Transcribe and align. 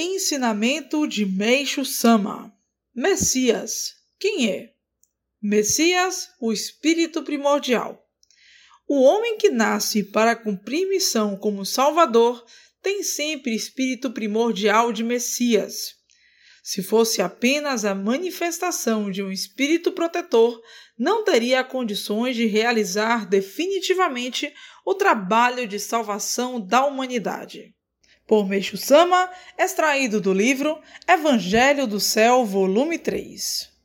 Ensinamento 0.00 1.08
de 1.08 1.26
Meixo 1.26 1.84
Sama 1.84 2.54
Messias. 2.94 3.94
Quem 4.16 4.48
é? 4.48 4.72
Messias, 5.42 6.28
o 6.40 6.52
espírito 6.52 7.24
primordial. 7.24 8.00
O 8.86 9.02
homem 9.02 9.36
que 9.38 9.50
nasce 9.50 10.04
para 10.04 10.36
cumprir 10.36 10.88
missão 10.88 11.36
como 11.36 11.66
Salvador 11.66 12.46
tem 12.80 13.02
sempre 13.02 13.56
espírito 13.56 14.12
primordial 14.12 14.92
de 14.92 15.02
Messias. 15.02 15.96
Se 16.62 16.80
fosse 16.80 17.20
apenas 17.20 17.84
a 17.84 17.92
manifestação 17.92 19.10
de 19.10 19.20
um 19.20 19.32
espírito 19.32 19.90
protetor, 19.90 20.62
não 20.96 21.24
teria 21.24 21.64
condições 21.64 22.36
de 22.36 22.46
realizar 22.46 23.28
definitivamente 23.28 24.54
o 24.86 24.94
trabalho 24.94 25.66
de 25.66 25.80
salvação 25.80 26.64
da 26.64 26.86
humanidade 26.86 27.74
por 28.28 28.46
Meixo 28.46 28.76
Sama, 28.76 29.30
extraído 29.56 30.20
do 30.20 30.34
livro 30.34 30.78
Evangelho 31.08 31.86
do 31.86 31.98
Céu, 31.98 32.44
volume 32.44 32.98
3. 32.98 33.77